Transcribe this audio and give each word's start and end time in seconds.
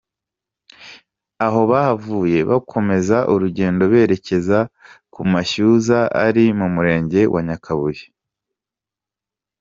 Aho 1.45 1.61
bahavuye 1.71 2.37
bakomezaurugendo 2.49 3.83
berekeza 3.93 4.59
ku 5.13 5.21
Mashyuza 5.31 5.97
ari 6.25 6.43
mu 6.59 6.67
Murenge 6.75 7.21
wa 7.33 7.41
Nyakabuye. 7.47 8.03